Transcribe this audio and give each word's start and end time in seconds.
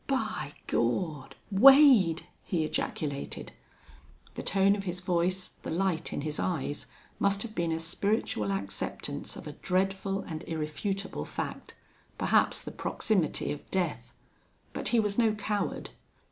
"By 0.07 0.53
Gawd!... 0.65 1.35
Wade!" 1.51 2.23
he 2.43 2.65
ejaculated. 2.65 3.51
The 4.33 4.41
tone 4.41 4.75
of 4.75 4.85
his 4.85 4.99
voice, 4.99 5.51
the 5.61 5.69
light 5.69 6.11
in 6.11 6.21
his 6.21 6.39
eyes, 6.39 6.87
must 7.19 7.43
have 7.43 7.53
been 7.53 7.71
a 7.71 7.79
spiritual 7.79 8.51
acceptance 8.51 9.35
of 9.35 9.45
a 9.45 9.51
dreadful 9.61 10.21
and 10.21 10.41
irrefutable 10.45 11.25
fact 11.25 11.75
perhaps 12.17 12.63
the 12.63 12.71
proximity 12.71 13.51
of 13.51 13.69
death. 13.69 14.11
But 14.73 14.87
he 14.87 14.99
was 14.99 15.19
no 15.19 15.35
coward. 15.35 15.91